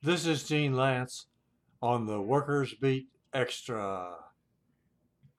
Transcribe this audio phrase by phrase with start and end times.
[0.00, 1.24] This is Gene Lantz
[1.82, 4.14] on the Workers Beat Extra.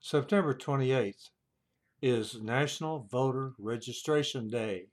[0.00, 1.30] September 28th
[2.02, 4.88] is National Voter Registration Day.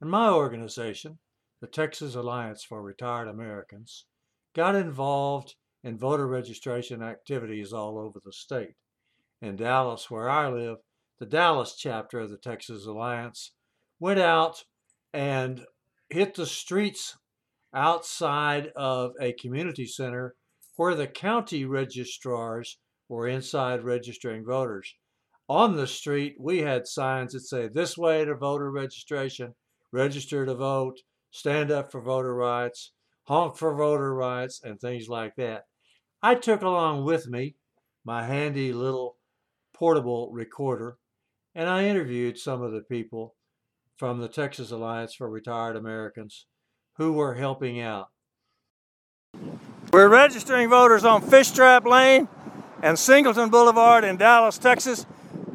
[0.00, 1.18] And my organization,
[1.60, 4.06] the Texas Alliance for Retired Americans,
[4.54, 8.76] got involved in voter registration activities all over the state.
[9.42, 10.78] In Dallas, where I live,
[11.18, 13.52] the Dallas chapter of the Texas Alliance
[13.98, 14.64] went out
[15.12, 15.66] and
[16.08, 17.18] hit the streets
[17.74, 20.34] outside of a community center
[20.76, 24.94] where the county registrars were inside registering voters.
[25.48, 29.54] On the street, we had signs that say, This way to voter registration,
[29.92, 32.92] register to vote, stand up for voter rights,
[33.24, 35.64] honk for voter rights, and things like that.
[36.22, 37.56] I took along with me
[38.04, 39.16] my handy little
[39.72, 40.98] portable recorder,
[41.54, 43.34] and I interviewed some of the people
[43.96, 46.46] from the Texas Alliance for Retired Americans
[47.00, 48.10] who were helping out.
[49.90, 52.28] We're registering voters on Fishtrap Lane
[52.82, 55.06] and Singleton Boulevard in Dallas, Texas.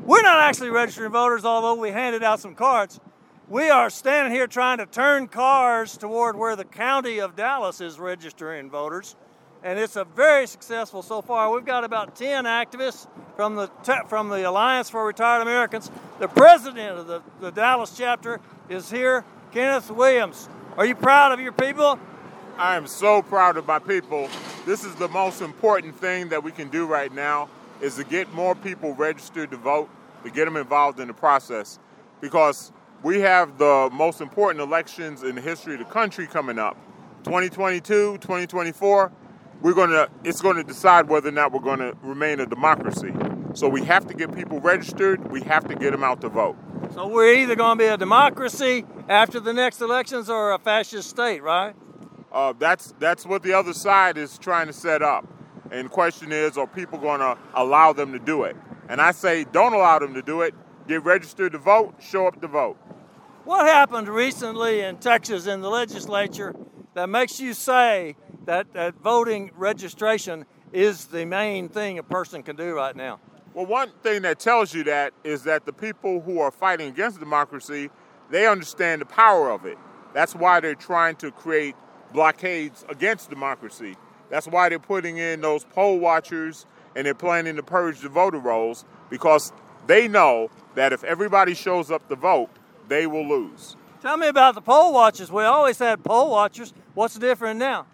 [0.05, 2.99] We're not actually registering voters, although we handed out some cards.
[3.47, 7.99] We are standing here trying to turn cars toward where the county of Dallas is
[7.99, 9.15] registering voters.
[9.61, 11.51] And it's a very successful so far.
[11.51, 13.67] We've got about 10 activists from the,
[14.07, 15.91] from the Alliance for Retired Americans.
[16.17, 19.23] The president of the, the Dallas chapter is here,
[19.55, 20.49] Kenneth Williams.
[20.77, 21.97] Are you proud of your people?
[22.57, 24.27] I am so proud of my people.
[24.65, 27.47] This is the most important thing that we can do right now
[27.79, 29.89] is to get more people registered to vote,
[30.25, 31.79] to get them involved in the process
[32.19, 36.75] because we have the most important elections in the history of the country coming up.
[37.23, 39.09] 2022, 2024,
[39.61, 42.45] we're going to it's going to decide whether or not we're going to remain a
[42.45, 43.13] democracy.
[43.55, 46.57] So we have to get people registered, we have to get them out to vote.
[46.93, 51.09] So we're either going to be a democracy after the next elections or a fascist
[51.09, 51.73] state, right?
[52.33, 55.25] Uh, that's that's what the other side is trying to set up.
[55.71, 58.57] And the question is, are people going to allow them to do it?
[58.89, 60.53] And I say, don't allow them to do it.
[60.87, 61.95] Get registered to vote.
[62.01, 62.75] Show up to vote.
[63.45, 66.53] What happened recently in Texas in the legislature
[66.93, 72.57] that makes you say that, that voting registration is the main thing a person can
[72.57, 73.21] do right now?
[73.55, 77.21] Well, one thing that tells you that is that the people who are fighting against
[77.21, 77.89] democracy,
[78.29, 79.77] they understand the power of it.
[80.13, 81.73] That's why they're trying to create
[82.11, 83.95] blockades against democracy.
[84.29, 86.65] That's why they're putting in those poll watchers
[86.97, 89.53] and they're planning to purge the voter rolls because
[89.87, 92.49] they know that if everybody shows up to vote,
[92.89, 93.77] they will lose.
[94.01, 95.31] Tell me about the poll watchers.
[95.31, 96.73] We always had poll watchers.
[96.93, 97.87] What's different now?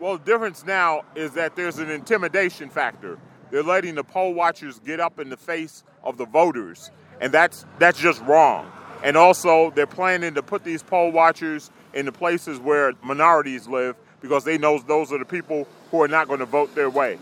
[0.00, 3.18] Well, the difference now is that there's an intimidation factor.
[3.50, 6.90] They're letting the poll watchers get up in the face of the voters,
[7.20, 8.70] and that's that's just wrong.
[9.02, 13.96] And also, they're planning to put these poll watchers in the places where minorities live
[14.20, 17.18] because they know those are the people who are not going to vote their way.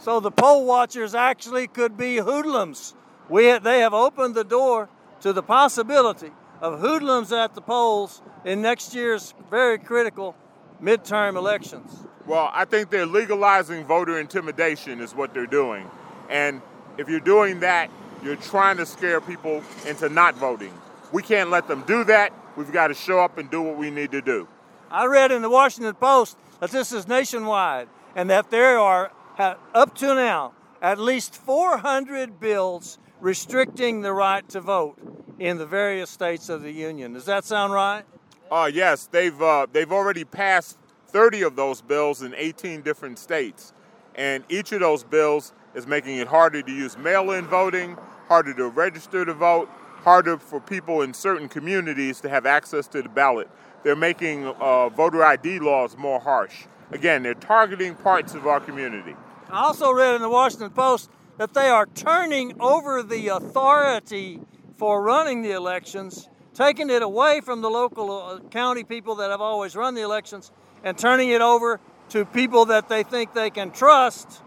[0.00, 2.94] So the poll watchers actually could be hoodlums.
[3.28, 4.88] We they have opened the door
[5.20, 10.34] to the possibility of hoodlums at the polls in next year's very critical
[10.82, 12.07] midterm elections.
[12.28, 15.90] Well, I think they're legalizing voter intimidation, is what they're doing.
[16.28, 16.60] And
[16.98, 17.90] if you're doing that,
[18.22, 20.74] you're trying to scare people into not voting.
[21.10, 22.34] We can't let them do that.
[22.54, 24.46] We've got to show up and do what we need to do.
[24.90, 29.94] I read in the Washington Post that this is nationwide and that there are, up
[29.96, 30.52] to now,
[30.82, 34.98] at least 400 bills restricting the right to vote
[35.38, 37.14] in the various states of the union.
[37.14, 38.04] Does that sound right?
[38.50, 40.78] Uh, yes, they've uh, they've already passed
[41.08, 43.72] 30 of those bills in 18 different states.
[44.14, 47.96] And each of those bills is making it harder to use mail in voting,
[48.28, 49.68] harder to register to vote,
[50.02, 53.48] harder for people in certain communities to have access to the ballot.
[53.84, 56.66] They're making uh, voter ID laws more harsh.
[56.90, 59.14] Again, they're targeting parts of our community.
[59.50, 64.40] I also read in the Washington Post that they are turning over the authority
[64.76, 69.40] for running the elections, taking it away from the local uh, county people that have
[69.40, 70.50] always run the elections,
[70.82, 71.78] and turning it over
[72.08, 74.42] to people that they think they can trust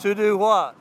[0.00, 0.74] to do what?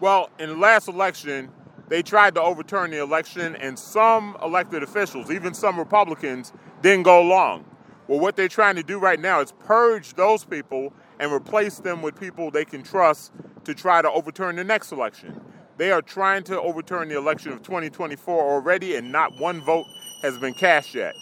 [0.00, 1.50] Well, in the last election,
[1.88, 7.20] they tried to overturn the election, and some elected officials, even some Republicans, didn't go
[7.20, 7.66] along.
[8.08, 12.00] Well, what they're trying to do right now is purge those people and replace them
[12.00, 13.30] with people they can trust
[13.64, 15.38] to try to overturn the next election.
[15.76, 19.86] They are trying to overturn the election of 2024 already, and not one vote
[20.22, 21.14] has been cast yet.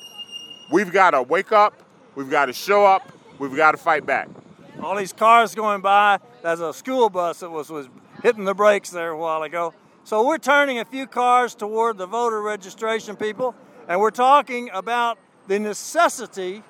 [0.70, 1.84] We've got to wake up
[2.14, 3.12] We've got to show up.
[3.38, 4.28] We've got to fight back.
[4.80, 6.20] All these cars going by.
[6.42, 7.88] There's a school bus that was, was
[8.22, 9.74] hitting the brakes there a while ago.
[10.04, 13.54] So we're turning a few cars toward the voter registration people,
[13.88, 15.18] and we're talking about
[15.48, 16.62] the necessity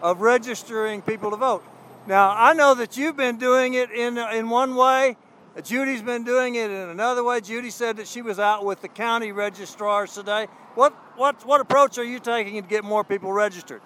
[0.00, 1.64] of registering people to vote.
[2.06, 5.16] Now, I know that you've been doing it in, in one way.
[5.64, 7.40] Judy's been doing it in another way.
[7.40, 10.48] Judy said that she was out with the county registrars today.
[10.74, 13.80] What, what, what approach are you taking to get more people registered?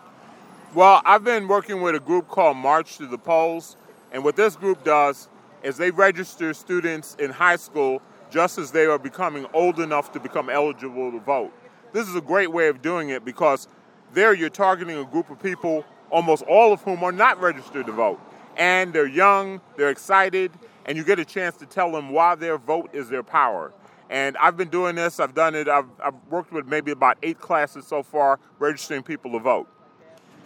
[0.75, 3.77] Well, I've been working with a group called March to the Polls,
[4.13, 5.29] and what this group does
[5.63, 10.21] is they register students in high school just as they are becoming old enough to
[10.21, 11.53] become eligible to vote.
[11.93, 13.69] This is a great way of doing it because
[14.13, 17.93] there you're targeting a group of people, almost all of whom are not registered to
[17.93, 18.21] vote.
[18.57, 20.53] And they're young, they're excited,
[20.91, 23.73] and you get a chance to tell them why their vote is their power.
[24.11, 27.39] And I've been doing this, I've done it, I've, I've worked with maybe about eight
[27.39, 29.69] classes so far registering people to vote.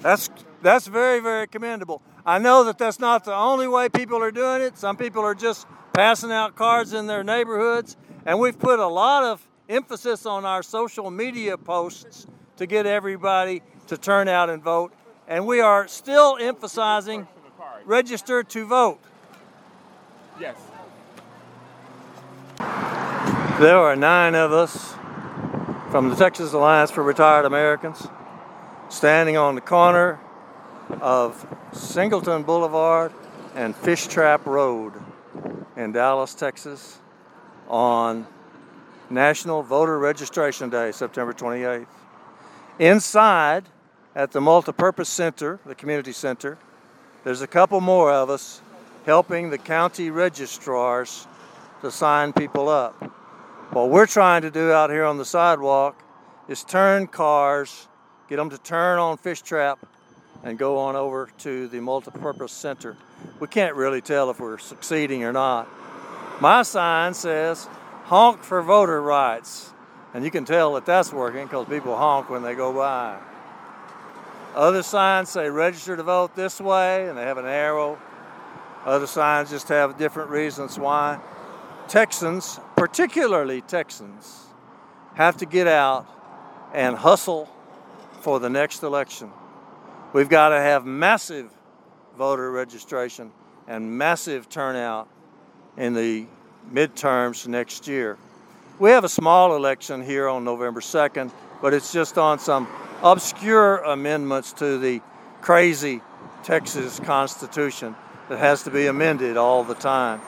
[0.03, 0.29] That's
[0.61, 2.03] that's very very commendable.
[2.27, 4.77] I know that that's not the only way people are doing it.
[4.77, 9.25] Some people are just passing out cards in their neighborhoods, and we've put a lot
[9.25, 12.27] of emphasis on our social media posts
[12.59, 14.93] to get everybody to turn out and vote.
[15.27, 17.27] And we are still emphasizing
[17.87, 19.01] register to vote.
[20.41, 20.57] Yes.
[23.61, 24.95] There are nine of us
[25.93, 28.09] from the Texas Alliance for Retired Americans
[28.89, 30.19] standing on the corner
[31.01, 33.13] of Singleton Boulevard
[33.55, 34.95] and Fish Trap Road
[35.77, 36.99] in Dallas, Texas
[37.69, 38.27] on
[39.11, 41.87] National Voter Registration Day, September 28th.
[42.81, 43.69] Inside
[44.17, 46.59] at the Multipurpose Center, the community center,
[47.23, 48.61] there's a couple more of us
[49.05, 51.27] helping the county registrars
[51.83, 52.95] to sign people up.
[53.73, 56.03] What we're trying to do out here on the sidewalk
[56.49, 57.89] is turn cars
[58.29, 59.79] get them to turn on Fish Trap
[60.43, 62.97] and go on over to the multipurpose center.
[63.41, 65.69] We can't really tell if we're succeeding or not.
[66.41, 67.69] My sign says
[68.05, 69.73] honk for voter rights,
[70.13, 73.19] and you can tell that that's working because people honk when they go by.
[74.55, 77.99] Other signs say register to vote this way, and they have an arrow.
[78.85, 81.19] Other signs just have different reasons why.
[81.89, 84.47] Texans, particularly Texans,
[85.15, 86.07] have to get out
[86.75, 87.49] and hustle
[88.21, 89.31] for the next election.
[90.13, 91.51] We've got to have massive
[92.17, 93.33] voter registration
[93.67, 95.09] and massive turnout
[95.77, 96.27] in the
[96.73, 98.19] midterms next year.
[98.79, 101.31] We have a small election here on November 2nd,
[101.63, 102.69] but it's just on some
[103.03, 105.01] obscure amendments to the
[105.41, 106.01] crazy
[106.43, 107.95] Texas Constitution
[108.29, 110.21] that has to be amended all the time.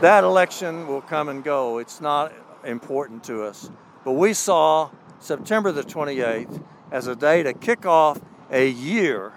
[0.00, 1.78] That election will come and go.
[1.78, 2.32] It's not
[2.64, 3.70] important to us.
[4.04, 8.20] But we saw September the 28th as a day to kick off
[8.50, 9.32] a year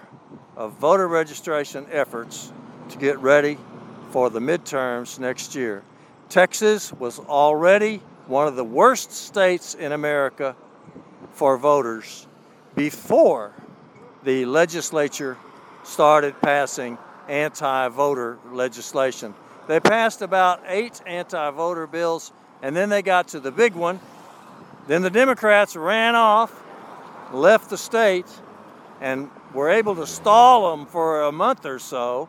[0.56, 2.52] of voter registration efforts
[2.90, 3.58] to get ready
[4.12, 5.84] for the midterms next year.
[6.30, 10.56] Texas was already one of the worst states in America
[11.32, 12.28] for voters
[12.76, 13.54] before
[14.24, 15.38] the legislature
[15.84, 16.98] started passing
[17.28, 19.34] anti voter legislation.
[19.68, 22.32] They passed about eight anti voter bills,
[22.62, 24.00] and then they got to the big one
[24.88, 26.52] then the Democrats ran off,
[27.32, 28.28] left the state,
[29.00, 32.28] and were able to stall them for a month or so.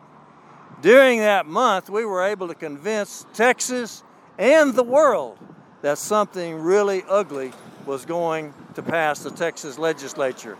[0.81, 4.03] During that month, we were able to convince Texas
[4.37, 5.37] and the world
[5.81, 7.51] that something really ugly
[7.85, 10.57] was going to pass the Texas legislature.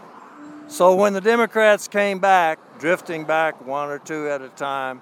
[0.68, 5.01] So when the Democrats came back, drifting back one or two at a time,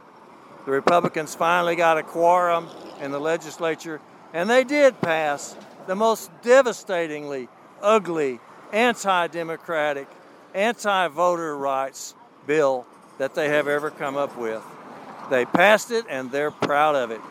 [0.65, 2.69] the Republicans finally got a quorum
[3.01, 3.99] in the legislature,
[4.33, 5.55] and they did pass
[5.87, 7.49] the most devastatingly
[7.81, 8.39] ugly,
[8.71, 10.07] anti democratic,
[10.53, 12.15] anti voter rights
[12.47, 12.85] bill
[13.17, 14.63] that they have ever come up with.
[15.29, 17.21] They passed it and they're proud of it.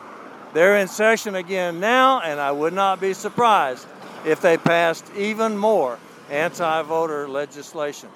[0.53, 3.87] They're in session again now, and I would not be surprised
[4.25, 5.97] if they passed even more
[6.29, 8.09] anti voter legislation.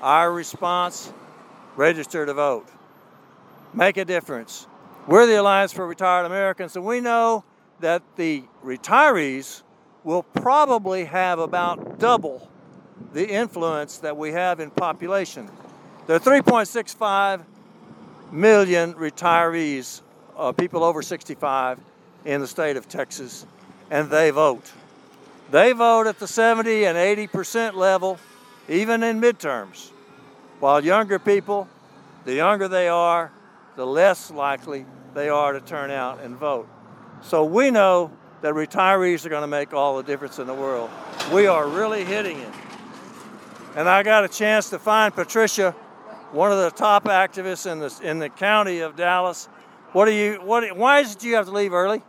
[0.00, 1.12] Our response
[1.78, 2.66] register to vote,
[3.72, 4.66] make a difference.
[5.06, 7.44] We're the Alliance for Retired Americans, and we know
[7.78, 9.62] that the retirees
[10.02, 12.50] will probably have about double
[13.12, 15.48] the influence that we have in population.
[16.08, 17.44] There are 3.65
[18.32, 20.02] million retirees,
[20.36, 21.78] uh, people over 65
[22.24, 23.46] in the state of Texas,
[23.88, 24.72] and they vote.
[25.52, 28.18] They vote at the 70 and 80 percent level,
[28.68, 29.92] even in midterms.
[30.60, 31.68] While younger people,
[32.24, 33.30] the younger they are,
[33.76, 36.68] the less likely they are to turn out and vote.
[37.22, 38.10] So we know
[38.42, 40.90] that retirees are going to make all the difference in the world.
[41.32, 42.52] We are really hitting it.
[43.76, 45.72] And I got a chance to find Patricia,
[46.32, 49.46] one of the top activists in the in the county of Dallas.
[49.92, 52.02] What do you what why did you have to leave early?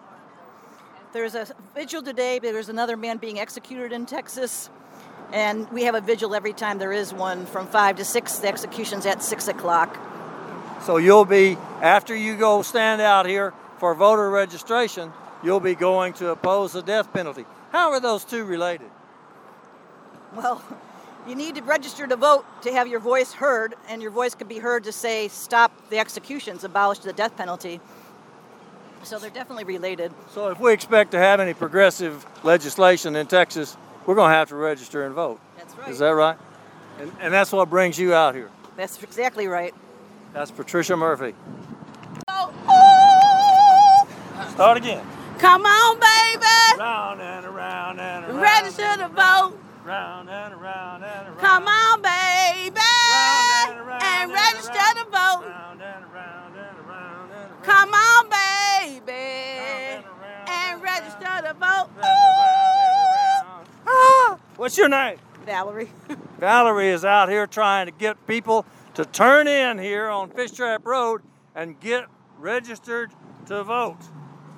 [1.12, 4.70] There's a vigil today, but there's another man being executed in Texas.
[5.32, 8.40] And we have a vigil every time there is one from 5 to 6.
[8.40, 9.98] The execution's at 6 o'clock.
[10.86, 15.12] So you'll be, after you go stand out here for voter registration,
[15.44, 17.46] you'll be going to oppose the death penalty.
[17.72, 18.90] How are those two related?
[20.34, 20.64] Well,
[21.28, 24.48] you need to register to vote to have your voice heard, and your voice could
[24.48, 27.80] be heard to say, stop the executions, abolish the death penalty.
[29.04, 30.12] So they're definitely related.
[30.32, 34.50] So if we expect to have any progressive legislation in Texas, we're going to have
[34.50, 35.40] to register and vote.
[35.58, 35.90] That's right.
[35.90, 36.38] Is that right?
[37.00, 38.50] And, and that's what brings you out here.
[38.76, 39.74] That's exactly right.
[40.34, 41.34] That's Patricia Murphy.
[42.28, 44.08] Oh,
[44.52, 45.06] Start again.
[45.38, 46.46] Come on, baby.
[46.80, 48.42] Round and around and around.
[48.42, 49.58] Register to vote.
[49.86, 51.38] Round and around and around.
[51.40, 52.76] Come on, baby.
[52.76, 54.96] Round and around And and register around.
[54.96, 55.19] to vote.
[64.60, 65.18] What's your name?
[65.46, 65.90] Valerie.
[66.38, 70.86] Valerie is out here trying to get people to turn in here on Fish Trap
[70.86, 71.22] Road
[71.56, 73.10] and get registered
[73.46, 74.00] to vote.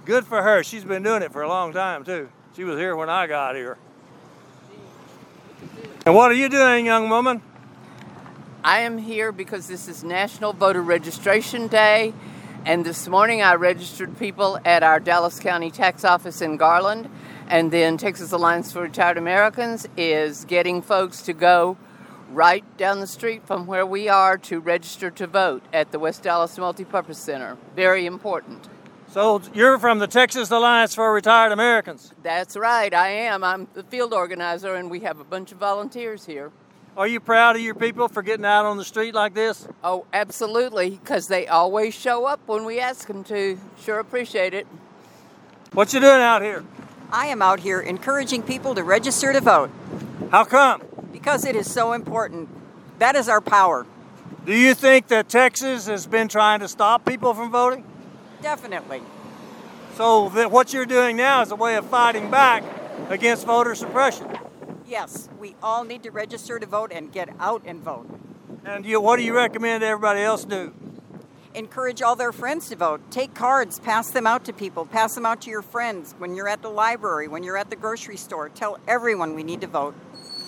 [0.05, 0.63] Good for her.
[0.63, 2.29] She's been doing it for a long time, too.
[2.55, 3.77] She was here when I got here.
[6.08, 7.43] And what are you doing, young woman?
[8.63, 12.15] I am here because this is National Voter Registration Day,
[12.65, 17.08] and this morning I registered people at our Dallas County Tax Office in Garland,
[17.51, 21.77] and then Texas Alliance for Retired Americans is getting folks to go
[22.31, 26.24] right down the street from where we are to register to vote at the West
[26.24, 27.58] Dallas Multipurpose Center.
[27.75, 28.70] Very important.
[29.10, 32.13] So you're from the Texas Alliance for Retired Americans.
[32.24, 33.43] That's right, I am.
[33.43, 36.53] I'm the field organizer, and we have a bunch of volunteers here.
[36.96, 39.67] Are you proud of your people for getting out on the street like this?
[39.84, 43.60] Oh, absolutely, because they always show up when we ask them to.
[43.84, 44.67] Sure appreciate it.
[45.74, 46.63] What you doing out here?
[47.12, 49.70] I am out here encouraging people to register to vote
[50.32, 50.82] How come?
[51.12, 52.50] because it is so important.
[53.00, 53.86] That is our power.
[54.46, 57.84] Do you think that Texas has been trying to stop people from voting?
[58.41, 59.01] Definitely.
[59.96, 62.63] So that what you're doing now is a way of fighting back
[63.10, 64.27] against voter suppression.
[64.88, 68.08] Yes, we all need to register to vote and get out and vote.
[68.65, 70.74] And you, what do you recommend everybody else do?
[71.53, 73.01] Encourage all their friends to vote.
[73.12, 76.48] Take cards, pass them out to people, pass them out to your friends when you're
[76.48, 78.48] at the library, when you're at the grocery store.
[78.50, 79.93] Tell everyone we need to vote.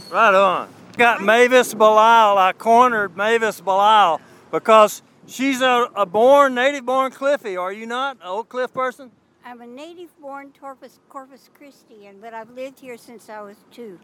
[0.09, 0.69] Right on.
[0.97, 2.37] Got Mavis Belisle.
[2.37, 7.57] I cornered Mavis Belisle because she's a, a born, native born Cliffy.
[7.57, 8.17] Are you not?
[8.17, 9.11] An Oak Cliff person?
[9.43, 13.57] I'm a native born Corpus, Corpus Christi, and but I've lived here since I was
[13.71, 13.99] two.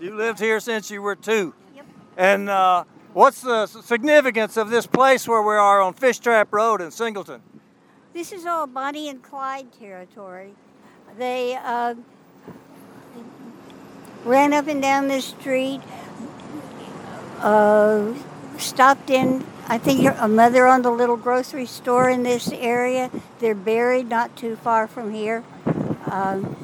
[0.00, 1.54] You lived here since you were two.
[1.74, 1.86] Yep.
[2.18, 6.80] And uh, what's the significance of this place where we are on Fish Trap Road
[6.80, 7.42] in Singleton?
[8.12, 10.54] This is all Bonnie and Clyde territory.
[11.18, 11.94] They uh,
[14.24, 15.80] ran up and down the street,
[17.38, 18.12] uh,
[18.58, 19.44] stopped in.
[19.68, 23.10] I think a mother owned a little grocery store in this area.
[23.38, 25.44] They're buried not too far from here.
[26.10, 26.56] Um,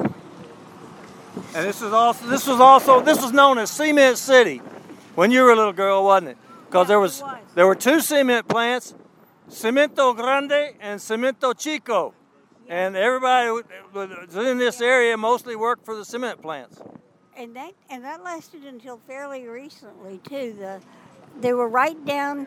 [1.55, 4.61] And this is also this was also this was known as Cement City
[5.19, 6.37] when you were a little girl, wasn't it?
[6.67, 7.39] Because Yeah, there was, was.
[7.57, 8.95] there were two cement plants,
[9.51, 12.15] Cemento Grande and Cemento Chico,
[12.69, 13.65] and everybody
[14.53, 16.81] in this area mostly worked for the cement plants.
[17.37, 20.55] and that and that lasted until fairly recently too.
[20.57, 20.81] The
[21.41, 22.47] they were right down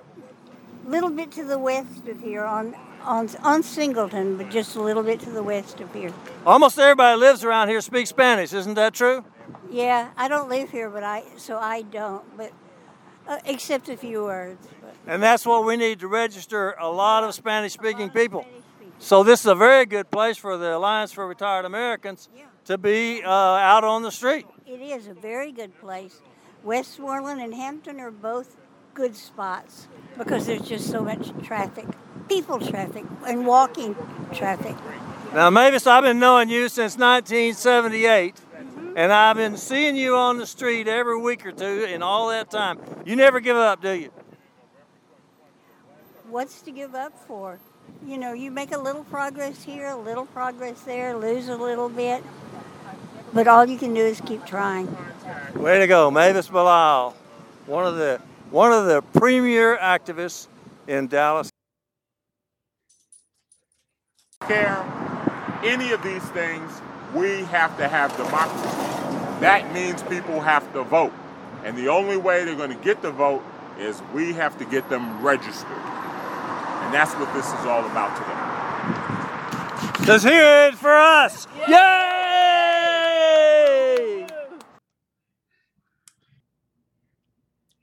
[0.85, 2.73] a little bit to the west of here on
[3.03, 6.13] on on Singleton, but just a little bit to the west of here.
[6.45, 9.25] Almost everybody lives around here speaks Spanish, isn't that true?
[9.69, 12.51] Yeah, I don't live here, but I so I don't, but
[13.27, 14.67] uh, except a few words.
[14.81, 18.45] But And that's what we need to register a lot of Spanish speaking people.
[18.99, 22.29] So this is a very good place for the Alliance for Retired Americans
[22.65, 24.45] to be uh, out on the street.
[24.67, 26.21] it is a very good place.
[26.63, 28.57] Westmoreland and Hampton are both
[28.93, 31.85] good spots because there's just so much traffic,
[32.29, 33.95] people traffic, and walking
[34.33, 34.75] traffic.
[35.33, 38.35] Now, Mavis, I've been knowing you since 1978,
[38.95, 42.49] and I've been seeing you on the street every week or two in all that
[42.49, 42.79] time.
[43.05, 44.11] You never give up, do you?
[46.31, 47.59] what's to give up for?
[48.05, 51.89] You know, you make a little progress here, a little progress there, lose a little
[51.89, 52.23] bit,
[53.33, 54.87] but all you can do is keep trying.
[55.55, 57.13] Way to go, Mavis Belisle,
[57.65, 60.47] one of the one of the premier activists
[60.87, 61.49] in Dallas.
[64.47, 64.83] care
[65.63, 66.81] any of these things,
[67.13, 68.67] we have to have democracy.
[69.41, 71.13] That means people have to vote.
[71.63, 73.43] And the only way they're going to get the vote
[73.77, 75.71] is we have to get them registered.
[75.71, 78.51] And that's what this is all about today.
[80.07, 81.47] Let's hear it for us!
[81.67, 81.81] Yay!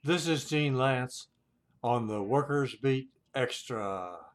[0.03, 1.27] This is Gene Lantz
[1.83, 4.28] on the Workers Beat Extra.